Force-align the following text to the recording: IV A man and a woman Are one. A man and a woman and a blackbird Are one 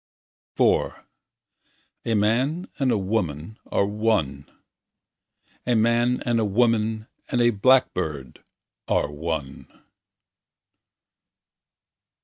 IV 0.59 0.93
A 2.05 2.15
man 2.15 2.67
and 2.79 2.91
a 2.91 2.97
woman 2.97 3.59
Are 3.67 3.85
one. 3.85 4.49
A 5.67 5.75
man 5.75 6.23
and 6.25 6.39
a 6.39 6.43
woman 6.43 7.05
and 7.29 7.39
a 7.39 7.51
blackbird 7.51 8.43
Are 8.87 9.11
one 9.11 9.67